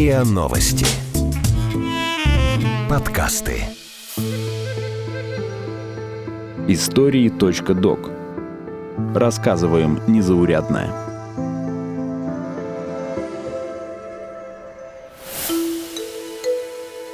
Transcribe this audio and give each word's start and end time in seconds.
РИА 0.00 0.24
Новости. 0.24 0.86
Подкасты. 2.88 3.64
Истории.док. 6.68 8.10
Рассказываем 9.14 10.00
незаурядное. 10.06 10.88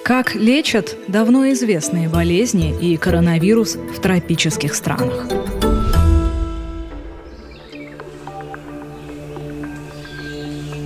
Как 0.05 0.37
лечат 0.37 0.97
давно 1.09 1.51
известные 1.51 2.09
болезни 2.09 2.73
и 2.81 2.97
коронавирус 2.97 3.75
в 3.75 4.01
тропических 4.01 4.77
странах. 4.77 5.27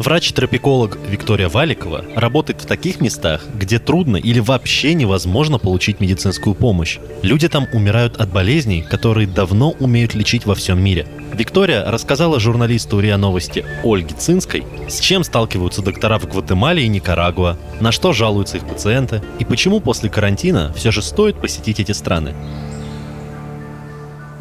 Врач-тропиколог 0.01 0.97
Виктория 1.11 1.51
Валикова 1.51 2.07
работает 2.17 2.63
в 2.63 2.67
таких 2.67 3.03
местах, 3.03 3.45
где 3.55 3.79
трудно 3.79 4.17
или 4.17 4.41
вообще 4.41 4.95
невозможно 4.95 5.59
получить 5.59 6.01
медицинскую 6.01 6.55
помощь. 6.55 6.99
Люди 7.21 7.49
там 7.49 7.69
умирают 7.75 8.17
от 8.17 8.33
болезней, 8.33 8.81
которые 8.81 9.27
давно 9.27 9.73
умеют 9.73 10.15
лечить 10.15 10.47
во 10.47 10.55
всем 10.55 10.83
мире. 10.83 11.07
Виктория 11.35 11.85
рассказала 11.85 12.41
журналисту 12.41 12.99
РИА 12.99 13.19
Новости 13.19 13.63
Ольге 13.85 14.15
Цинской, 14.17 14.65
с 14.89 15.01
чем 15.01 15.23
сталкиваются 15.23 15.83
доктора 15.83 16.19
в 16.19 16.27
Гватемале 16.27 16.83
и 16.83 16.89
Никарагуа, 16.89 17.59
на 17.81 17.93
что 17.93 18.15
жалуются 18.15 18.57
их 18.57 18.67
пациенты 18.67 19.21
и 19.39 19.45
почему 19.45 19.81
после 19.81 20.09
карантина 20.09 20.73
все 20.75 20.93
же 20.93 21.03
стоит 21.03 21.39
посетить 21.39 21.79
эти 21.79 21.93
страны. 21.93 22.35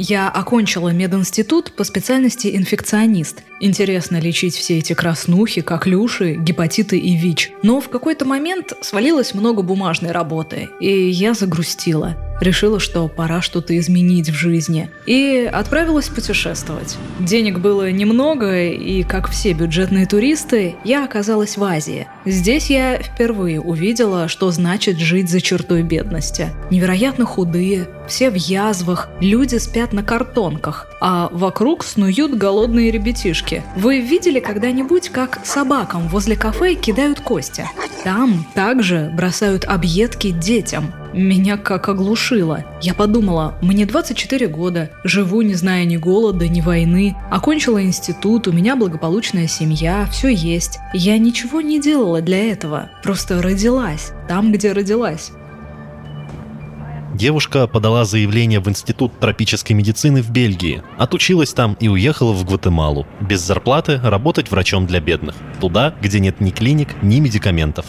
Я 0.02 0.30
окончила 0.30 0.90
мединститут 0.94 1.74
по 1.74 1.84
специальности 1.84 2.56
инфекционист. 2.56 3.44
Интересно 3.60 4.18
лечить 4.18 4.56
все 4.56 4.78
эти 4.78 4.94
краснухи, 4.94 5.60
коклюши, 5.60 6.36
гепатиты 6.36 6.98
и 6.98 7.18
ВИЧ. 7.18 7.52
Но 7.64 7.82
в 7.82 7.90
какой-то 7.90 8.24
момент 8.24 8.72
свалилось 8.80 9.34
много 9.34 9.62
бумажной 9.62 10.12
работы, 10.12 10.70
и 10.80 11.10
я 11.10 11.34
загрустила. 11.34 12.16
Решила, 12.40 12.80
что 12.80 13.08
пора 13.08 13.42
что-то 13.42 13.78
изменить 13.78 14.30
в 14.30 14.34
жизни. 14.34 14.90
И 15.06 15.50
отправилась 15.52 16.10
путешествовать. 16.10 16.98
Денег 17.20 17.60
было 17.60 17.92
немного, 17.92 18.70
и, 18.70 19.04
как 19.04 19.30
все 19.30 19.54
бюджетные 19.54 20.06
туристы, 20.06 20.76
я 20.84 21.04
оказалась 21.04 21.58
в 21.58 21.64
Азии. 21.64 22.08
Здесь 22.26 22.70
я 22.70 22.98
впервые 22.98 23.60
увидела, 23.60 24.28
что 24.28 24.52
значит 24.52 25.00
жить 25.00 25.30
за 25.30 25.42
чертой 25.42 25.84
бедности. 25.84 26.50
Невероятно 26.72 27.26
худые, 27.26 27.88
все 28.08 28.30
в 28.30 28.36
язвах, 28.36 29.10
люди 29.20 29.58
спят 29.58 29.94
на 29.94 30.04
картонках, 30.04 30.88
а 31.00 31.30
вокруг 31.32 31.84
снуют 31.84 32.36
голодные 32.36 32.92
ребятишки. 32.92 33.64
Вы 33.76 34.02
видели 34.02 34.40
когда-нибудь, 34.40 35.10
как 35.10 35.40
собакам 35.46 36.08
возле 36.08 36.36
кафе 36.36 36.76
кидают 36.76 37.20
кости? 37.20 37.68
Там 38.04 38.46
также 38.56 39.12
бросают 39.16 39.66
объедки 39.66 40.32
детям. 40.32 40.94
Меня 41.14 41.58
как 41.58 41.90
оглушило. 41.90 42.66
Я 42.82 42.94
подумала, 42.94 43.58
мне 43.62 43.86
24 43.86 44.48
года, 44.48 44.92
живу 45.04 45.42
не 45.42 45.56
зная 45.56 45.86
ни 45.86 45.98
голода, 45.98 46.48
ни 46.48 46.62
войны, 46.62 47.16
окончила 47.32 47.84
институт, 47.84 48.48
у 48.48 48.52
меня 48.52 48.76
благополучная 48.76 49.48
семья, 49.48 50.08
все 50.12 50.30
есть. 50.30 50.80
Я 50.94 51.18
ничего 51.18 51.62
не 51.62 51.82
делала 51.82 52.22
для 52.22 52.52
этого, 52.52 52.92
просто 53.04 53.42
родилась, 53.42 54.12
там, 54.28 54.52
где 54.52 54.72
родилась. 54.72 55.32
Девушка 57.20 57.68
подала 57.68 58.06
заявление 58.06 58.62
в 58.62 58.70
Институт 58.70 59.20
тропической 59.20 59.76
медицины 59.76 60.22
в 60.22 60.30
Бельгии, 60.30 60.84
отучилась 60.98 61.54
там 61.54 61.76
и 61.80 61.90
уехала 61.90 62.32
в 62.32 62.46
Гватемалу. 62.46 63.06
Без 63.20 63.42
зарплаты 63.42 64.00
работать 64.02 64.50
врачом 64.50 64.86
для 64.86 65.02
бедных. 65.02 65.36
Туда, 65.60 65.94
где 66.02 66.22
нет 66.22 66.40
ни 66.40 66.52
клиник, 66.52 67.02
ни 67.02 67.20
медикаментов. 67.20 67.88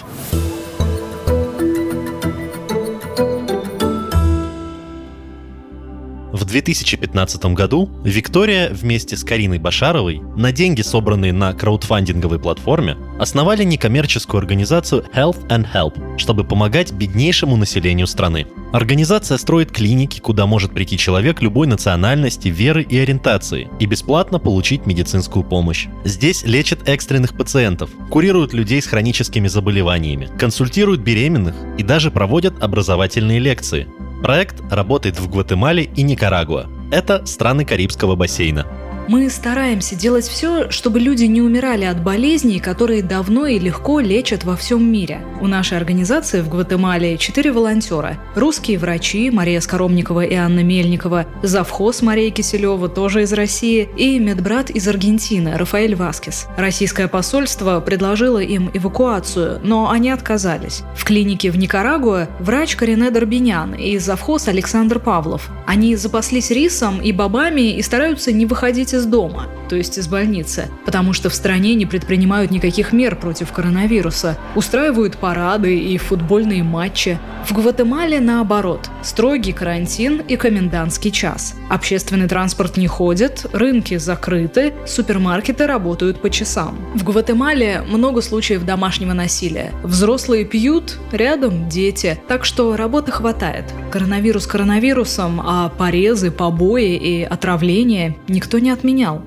В 6.40 6.46
2015 6.46 7.44
году 7.52 7.90
Виктория 8.02 8.70
вместе 8.70 9.14
с 9.18 9.24
Кариной 9.24 9.58
Башаровой 9.58 10.22
на 10.36 10.52
деньги, 10.52 10.80
собранные 10.80 11.34
на 11.34 11.52
краудфандинговой 11.52 12.40
платформе, 12.40 12.96
основали 13.20 13.64
некоммерческую 13.64 14.38
организацию 14.38 15.04
Health 15.14 15.46
and 15.48 15.66
Help, 15.72 16.18
чтобы 16.18 16.42
помогать 16.42 16.92
беднейшему 16.92 17.56
населению 17.56 18.06
страны. 18.06 18.46
Организация 18.72 19.36
строит 19.36 19.70
клиники, 19.70 20.20
куда 20.20 20.46
может 20.46 20.72
прийти 20.72 20.96
человек 20.96 21.42
любой 21.42 21.66
национальности, 21.66 22.48
веры 22.48 22.82
и 22.82 22.98
ориентации 22.98 23.68
и 23.78 23.84
бесплатно 23.84 24.38
получить 24.38 24.86
медицинскую 24.86 25.44
помощь. 25.44 25.88
Здесь 26.04 26.44
лечат 26.44 26.88
экстренных 26.88 27.36
пациентов, 27.36 27.90
курируют 28.10 28.54
людей 28.54 28.80
с 28.80 28.86
хроническими 28.86 29.48
заболеваниями, 29.48 30.30
консультируют 30.38 31.02
беременных 31.02 31.54
и 31.76 31.82
даже 31.82 32.10
проводят 32.10 32.62
образовательные 32.62 33.38
лекции. 33.38 33.86
Проект 34.22 34.62
работает 34.70 35.18
в 35.20 35.28
Гватемале 35.28 35.84
и 35.84 36.02
Никарагуа. 36.02 36.66
Это 36.90 37.26
страны 37.26 37.64
Карибского 37.64 38.16
бассейна. 38.16 38.66
Мы 39.10 39.28
стараемся 39.28 39.96
делать 39.96 40.24
все, 40.28 40.70
чтобы 40.70 41.00
люди 41.00 41.24
не 41.24 41.42
умирали 41.42 41.84
от 41.84 42.00
болезней, 42.00 42.60
которые 42.60 43.02
давно 43.02 43.46
и 43.46 43.58
легко 43.58 43.98
лечат 43.98 44.44
во 44.44 44.54
всем 44.54 44.88
мире. 44.88 45.20
У 45.40 45.48
нашей 45.48 45.78
организации 45.78 46.42
в 46.42 46.48
Гватемале 46.48 47.18
четыре 47.18 47.50
волонтера. 47.50 48.18
Русские 48.36 48.78
врачи 48.78 49.32
Мария 49.32 49.60
Скоромникова 49.60 50.20
и 50.20 50.34
Анна 50.34 50.62
Мельникова, 50.62 51.26
завхоз 51.42 52.02
Мария 52.02 52.30
Киселева, 52.30 52.88
тоже 52.88 53.22
из 53.22 53.32
России, 53.32 53.88
и 53.96 54.16
медбрат 54.20 54.70
из 54.70 54.86
Аргентины 54.86 55.56
Рафаэль 55.56 55.96
Васкес. 55.96 56.46
Российское 56.56 57.08
посольство 57.08 57.80
предложило 57.80 58.38
им 58.38 58.70
эвакуацию, 58.72 59.58
но 59.64 59.90
они 59.90 60.10
отказались. 60.10 60.82
В 60.94 61.02
клинике 61.02 61.50
в 61.50 61.58
Никарагуа 61.58 62.28
врач 62.38 62.76
Карине 62.76 63.10
Дорбинян 63.10 63.74
и 63.74 63.98
завхоз 63.98 64.46
Александр 64.46 65.00
Павлов. 65.00 65.50
Они 65.66 65.96
запаслись 65.96 66.52
рисом 66.52 67.00
и 67.00 67.10
бобами 67.10 67.74
и 67.74 67.82
стараются 67.82 68.30
не 68.30 68.46
выходить 68.46 68.94
из 68.94 68.99
из 69.00 69.06
дома, 69.06 69.46
то 69.70 69.76
есть 69.76 69.98
из 69.98 70.08
больницы, 70.08 70.68
потому 70.84 71.12
что 71.12 71.30
в 71.30 71.34
стране 71.34 71.76
не 71.76 71.86
предпринимают 71.86 72.50
никаких 72.50 72.92
мер 72.92 73.14
против 73.14 73.52
коронавируса, 73.52 74.36
устраивают 74.56 75.16
парады 75.16 75.78
и 75.78 75.96
футбольные 75.96 76.64
матчи. 76.64 77.20
В 77.48 77.52
Гватемале 77.52 78.18
наоборот, 78.18 78.90
строгий 79.04 79.52
карантин 79.52 80.22
и 80.26 80.36
комендантский 80.36 81.12
час. 81.12 81.54
Общественный 81.70 82.26
транспорт 82.26 82.76
не 82.76 82.88
ходит, 82.88 83.46
рынки 83.52 83.96
закрыты, 83.96 84.74
супермаркеты 84.88 85.68
работают 85.68 86.20
по 86.20 86.30
часам. 86.30 86.76
В 86.96 87.04
Гватемале 87.04 87.82
много 87.88 88.22
случаев 88.22 88.64
домашнего 88.64 89.12
насилия. 89.12 89.70
Взрослые 89.84 90.44
пьют, 90.44 90.98
рядом 91.12 91.68
дети, 91.68 92.18
так 92.26 92.44
что 92.44 92.76
работы 92.76 93.12
хватает. 93.12 93.66
Коронавирус 93.92 94.48
коронавирусом, 94.48 95.40
а 95.40 95.68
порезы, 95.68 96.32
побои 96.32 96.96
и 96.96 97.22
отравления 97.22 98.16
никто 98.26 98.58
не 98.58 98.70
отменял. 98.70 99.22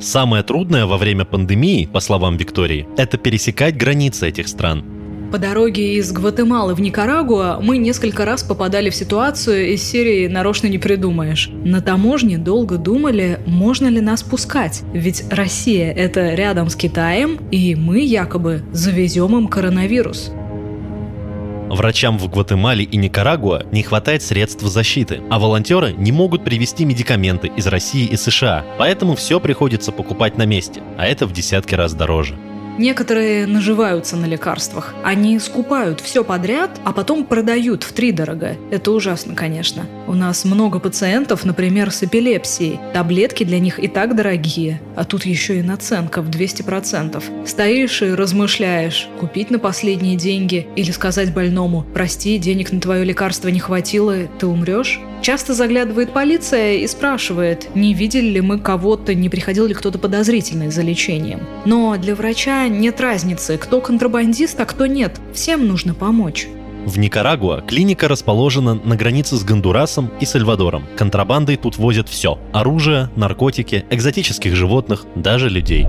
Самое 0.00 0.42
трудное 0.42 0.86
во 0.86 0.98
время 0.98 1.24
пандемии, 1.24 1.86
по 1.86 2.00
словам 2.00 2.36
Виктории, 2.36 2.86
это 2.96 3.16
пересекать 3.16 3.76
границы 3.76 4.28
этих 4.28 4.48
стран. 4.48 4.84
По 5.34 5.38
дороге 5.38 5.94
из 5.94 6.12
Гватемалы 6.12 6.74
в 6.74 6.80
Никарагуа 6.80 7.58
мы 7.60 7.78
несколько 7.78 8.24
раз 8.24 8.44
попадали 8.44 8.88
в 8.90 8.94
ситуацию 8.94 9.72
из 9.72 9.82
серии 9.82 10.28
«Нарочно 10.28 10.68
не 10.68 10.78
придумаешь». 10.78 11.50
На 11.64 11.80
таможне 11.80 12.38
долго 12.38 12.78
думали, 12.78 13.40
можно 13.44 13.88
ли 13.88 14.00
нас 14.00 14.22
пускать, 14.22 14.82
ведь 14.92 15.24
Россия– 15.30 15.92
это 15.96 16.34
рядом 16.34 16.68
с 16.70 16.76
Китаем, 16.76 17.40
и 17.50 17.74
мы 17.74 17.98
якобы 18.00 18.62
завезем 18.70 19.36
им 19.36 19.48
коронавирус. 19.48 20.30
Врачам 21.74 22.18
в 22.18 22.30
Гватемале 22.30 22.84
и 22.84 22.96
Никарагуа 22.96 23.64
не 23.72 23.82
хватает 23.82 24.22
средств 24.22 24.62
защиты, 24.62 25.20
а 25.28 25.40
волонтеры 25.40 25.92
не 25.92 26.12
могут 26.12 26.44
привезти 26.44 26.84
медикаменты 26.84 27.48
из 27.48 27.66
России 27.66 28.06
и 28.06 28.16
США, 28.16 28.64
поэтому 28.78 29.16
все 29.16 29.40
приходится 29.40 29.90
покупать 29.90 30.38
на 30.38 30.46
месте, 30.46 30.82
а 30.96 31.04
это 31.04 31.26
в 31.26 31.32
десятки 31.32 31.74
раз 31.74 31.92
дороже. 31.94 32.36
Некоторые 32.78 33.46
наживаются 33.46 34.16
на 34.16 34.26
лекарствах. 34.26 34.94
Они 35.04 35.38
скупают 35.38 36.00
все 36.00 36.24
подряд, 36.24 36.80
а 36.84 36.92
потом 36.92 37.24
продают 37.24 37.84
в 37.84 37.92
три 37.92 38.10
дорого. 38.12 38.56
Это 38.70 38.90
ужасно, 38.90 39.34
конечно. 39.34 39.86
У 40.06 40.14
нас 40.14 40.44
много 40.44 40.80
пациентов, 40.80 41.44
например, 41.44 41.90
с 41.90 42.02
эпилепсией. 42.02 42.80
Таблетки 42.92 43.44
для 43.44 43.60
них 43.60 43.78
и 43.78 43.86
так 43.86 44.16
дорогие. 44.16 44.80
А 44.96 45.04
тут 45.04 45.24
еще 45.24 45.58
и 45.58 45.62
наценка 45.62 46.20
в 46.20 46.28
200%. 46.30 47.46
Стоишь 47.46 48.02
и 48.02 48.14
размышляешь, 48.14 49.08
купить 49.20 49.50
на 49.50 49.58
последние 49.58 50.16
деньги 50.16 50.66
или 50.76 50.90
сказать 50.90 51.32
больному 51.32 51.86
«Прости, 51.94 52.38
денег 52.38 52.72
на 52.72 52.80
твое 52.80 53.04
лекарство 53.04 53.48
не 53.48 53.60
хватило, 53.60 54.16
ты 54.38 54.46
умрешь?» 54.46 55.00
Часто 55.24 55.54
заглядывает 55.54 56.12
полиция 56.12 56.74
и 56.74 56.86
спрашивает, 56.86 57.74
не 57.74 57.94
видели 57.94 58.26
ли 58.26 58.40
мы 58.42 58.58
кого-то, 58.58 59.14
не 59.14 59.30
приходил 59.30 59.64
ли 59.64 59.72
кто-то 59.72 59.98
подозрительный 59.98 60.70
за 60.70 60.82
лечением. 60.82 61.40
Но 61.64 61.96
для 61.96 62.14
врача 62.14 62.68
нет 62.68 63.00
разницы, 63.00 63.56
кто 63.56 63.80
контрабандист, 63.80 64.60
а 64.60 64.66
кто 64.66 64.84
нет. 64.84 65.18
Всем 65.32 65.66
нужно 65.66 65.94
помочь. 65.94 66.46
В 66.84 66.98
Никарагуа 66.98 67.62
клиника 67.62 68.06
расположена 68.06 68.74
на 68.74 68.96
границе 68.96 69.36
с 69.36 69.44
Гондурасом 69.44 70.10
и 70.20 70.26
Сальвадором. 70.26 70.84
Контрабандой 70.94 71.56
тут 71.56 71.78
возят 71.78 72.10
все– 72.10 72.38
оружие, 72.52 73.08
наркотики, 73.16 73.86
экзотических 73.88 74.54
животных, 74.54 75.06
даже 75.14 75.48
людей. 75.48 75.86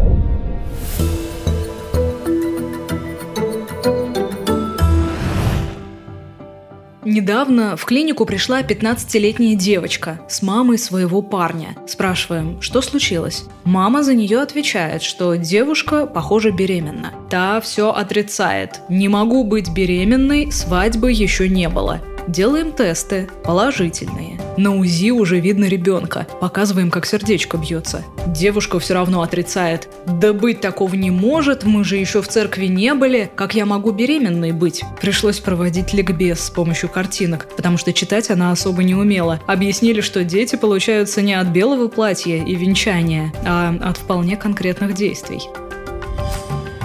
Недавно 7.16 7.78
в 7.78 7.86
клинику 7.86 8.26
пришла 8.26 8.62
15-летняя 8.62 9.56
девочка 9.56 10.20
с 10.28 10.42
мамой 10.42 10.78
своего 10.78 11.22
парня. 11.22 11.78
Спрашиваем, 11.88 12.62
что 12.62 12.82
случилось? 12.82 13.46
Мама 13.64 14.04
за 14.04 14.14
нее 14.14 14.42
отвечает, 14.42 15.02
что 15.02 15.36
девушка, 15.36 16.08
похоже, 16.08 16.52
беременна. 16.52 17.14
Та 17.30 17.62
все 17.62 17.92
отрицает. 17.92 18.82
Не 18.90 19.08
могу 19.08 19.46
быть 19.46 19.72
беременной, 19.74 20.52
свадьбы 20.52 21.10
еще 21.10 21.48
не 21.48 21.70
было. 21.70 22.02
Делаем 22.28 22.72
тесты, 22.72 23.30
положительные. 23.44 24.40
На 24.58 24.76
УЗИ 24.76 25.12
уже 25.12 25.40
видно 25.40 25.66
ребенка. 25.66 26.26
Показываем, 26.42 26.90
как 26.90 27.06
сердечко 27.06 27.58
бьется. 27.58 28.04
Девушка 28.28 28.80
все 28.80 28.96
равно 28.96 29.22
отрицает. 29.22 29.90
Да 30.08 30.34
быть 30.34 30.60
такого 30.60 30.96
не 30.96 31.12
может, 31.12 31.66
мы 31.66 31.84
же 31.84 31.98
еще 31.98 32.22
в 32.22 32.28
церкви 32.28 32.66
не 32.66 32.94
были. 32.96 33.30
Как 33.36 33.54
я 33.54 33.66
могу 33.66 33.92
беременной 33.92 34.54
быть? 34.54 34.84
Пришлось 35.00 35.40
проводить 35.40 35.94
ликбез 35.94 36.40
с 36.40 36.50
помощью 36.50 36.90
картинок, 36.90 37.48
потому 37.56 37.78
что 37.78 37.94
читать 37.94 38.32
она 38.32 38.52
особо 38.52 38.84
не 38.84 38.96
умела. 38.96 39.40
Объяснили, 39.46 40.02
что 40.02 40.24
дети 40.24 40.56
получаются 40.56 41.22
не 41.22 41.34
от 41.34 41.48
белого 41.48 41.90
платья 41.90 42.44
и 42.44 42.56
венчания, 42.56 43.32
а 43.46 43.76
от 43.84 43.98
вполне 43.98 44.36
конкретных 44.36 44.96
действий. 44.96 45.42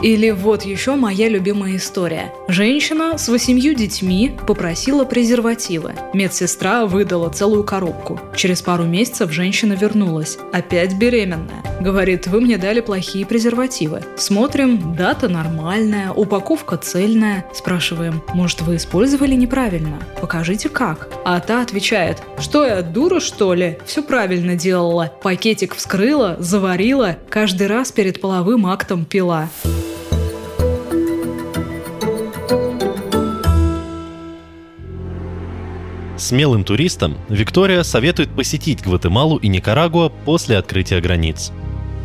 Или 0.02 0.30
вот 0.30 0.64
еще 0.64 0.94
моя 0.94 1.28
любимая 1.28 1.76
история. 1.76 2.32
Женщина 2.48 3.18
с 3.18 3.28
восемью 3.28 3.74
детьми 3.74 4.34
попросила 4.46 5.04
презервативы. 5.04 5.92
Медсестра 6.14 6.86
выдала 6.86 7.28
целую 7.28 7.64
коробку. 7.64 8.18
Через 8.34 8.62
пару 8.62 8.84
месяцев 8.84 9.30
женщина 9.30 9.74
вернулась. 9.74 10.38
Опять 10.52 10.94
беременная. 10.94 11.62
Говорит, 11.80 12.26
вы 12.26 12.40
мне 12.40 12.56
дали 12.56 12.80
плохие 12.80 13.26
презервативы. 13.26 14.02
Смотрим, 14.16 14.94
дата 14.96 15.28
нормальная, 15.28 16.12
упаковка 16.12 16.78
цельная. 16.78 17.44
Спрашиваем, 17.52 18.22
может 18.32 18.62
вы 18.62 18.76
использовали 18.76 19.34
неправильно? 19.34 19.98
Покажите 20.20 20.70
как. 20.70 21.10
А 21.26 21.40
та 21.40 21.60
отвечает, 21.60 22.22
что 22.38 22.64
я 22.64 22.80
дура 22.80 23.20
что 23.20 23.52
ли? 23.52 23.78
Все 23.84 24.02
правильно 24.02 24.56
делала. 24.56 25.12
Пакетик 25.22 25.74
вскрыла, 25.74 26.36
заварила, 26.38 27.18
каждый 27.28 27.66
раз 27.66 27.92
перед 27.92 28.20
половым 28.20 28.66
актом 28.66 29.04
пила. 29.04 29.50
Смелым 36.20 36.64
туристам 36.64 37.16
Виктория 37.30 37.82
советует 37.82 38.28
посетить 38.28 38.82
Гватемалу 38.82 39.38
и 39.38 39.48
Никарагуа 39.48 40.10
после 40.10 40.58
открытия 40.58 41.00
границ. 41.00 41.50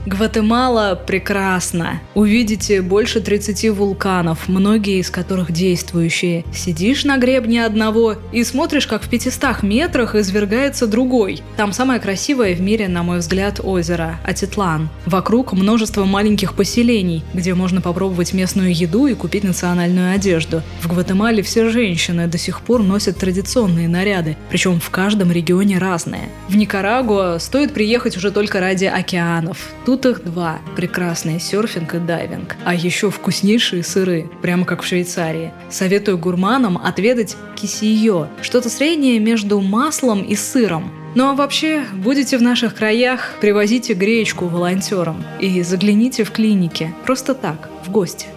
Гватемала 0.05 0.93
прекрасна. 0.95 1.99
Увидите 2.13 2.83
больше 2.83 3.21
30 3.21 3.71
вулканов, 3.71 4.47
многие 4.47 4.99
из 4.99 5.09
которых 5.09 5.51
действующие. 5.51 6.45
Сидишь 6.53 7.05
на 7.05 7.17
гребне 7.17 7.65
одного 7.65 8.15
и 8.31 8.43
смотришь, 8.43 8.85
как 8.85 9.01
в 9.01 9.09
500 9.09 9.63
метрах 9.63 10.13
извергается 10.13 10.85
другой. 10.85 11.41
Там 11.57 11.73
самое 11.73 11.99
красивое 11.99 12.53
в 12.53 12.61
мире, 12.61 12.87
на 12.87 13.01
мой 13.01 13.17
взгляд, 13.17 13.59
озеро 13.63 14.19
Атитлан. 14.23 14.89
Вокруг 15.07 15.53
множество 15.53 16.05
маленьких 16.05 16.53
поселений, 16.53 17.23
где 17.33 17.55
можно 17.55 17.81
попробовать 17.81 18.31
местную 18.33 18.75
еду 18.75 19.07
и 19.07 19.15
купить 19.15 19.43
национальную 19.43 20.13
одежду. 20.13 20.61
В 20.81 20.87
Гватемале 20.87 21.41
все 21.41 21.69
женщины 21.69 22.27
до 22.27 22.37
сих 22.37 22.61
пор 22.61 22.83
носят 22.83 23.17
традиционные 23.17 23.87
наряды, 23.87 24.37
причем 24.51 24.79
в 24.79 24.91
каждом 24.91 25.31
регионе 25.31 25.79
разные. 25.79 26.29
В 26.47 26.55
Никарагуа 26.55 27.39
стоит 27.39 27.73
приехать 27.73 28.17
уже 28.17 28.29
только 28.29 28.59
ради 28.59 28.85
океанов. 28.85 29.71
Тут 29.83 29.94
Тут 29.95 30.07
их 30.07 30.25
два. 30.25 30.59
Прекрасные 30.75 31.39
серфинг 31.39 31.95
и 31.95 31.99
дайвинг. 31.99 32.57
А 32.65 32.75
еще 32.75 33.09
вкуснейшие 33.09 33.81
сыры, 33.81 34.29
прямо 34.41 34.65
как 34.65 34.81
в 34.81 34.85
Швейцарии. 34.85 35.53
Советую 35.69 36.17
гурманам 36.17 36.77
отведать 36.77 37.37
кисиё. 37.55 38.27
Что-то 38.41 38.69
среднее 38.69 39.19
между 39.19 39.61
маслом 39.61 40.21
и 40.21 40.35
сыром. 40.35 40.91
Ну 41.15 41.29
а 41.29 41.33
вообще, 41.33 41.85
будете 41.93 42.37
в 42.37 42.41
наших 42.41 42.75
краях, 42.75 43.35
привозите 43.39 43.93
гречку 43.93 44.47
волонтерам 44.47 45.23
и 45.39 45.61
загляните 45.61 46.25
в 46.25 46.31
клиники. 46.31 46.93
Просто 47.05 47.33
так, 47.33 47.69
в 47.85 47.89
гости. 47.89 48.27